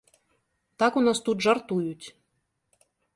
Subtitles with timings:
[0.83, 2.07] Так у нас тут жартуюць.